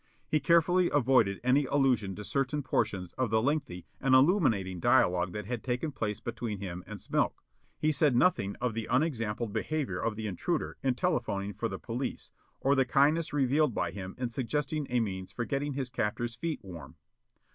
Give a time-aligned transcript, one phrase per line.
[0.27, 5.45] He carefully avoided any allusion to certain portions of the lengthy and illuminating dialogue that
[5.45, 7.33] had taken place between him and Smilk;
[7.77, 12.31] he said nothing of the unexampled behavior of the intruder in telephoning for the police,
[12.61, 16.61] or the kindness revealed by him in suggesting a means for getting his captor's feet
[16.63, 16.95] warm.